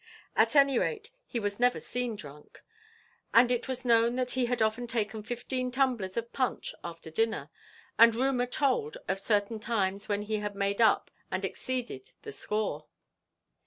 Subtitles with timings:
[0.35, 2.63] At any rate he was never seen drunk,
[3.35, 7.51] and it was known that he had often taken fifteen tumblers of punch after dinner,
[7.99, 12.87] and rumour told of certain times when he had made up and exceeded the score.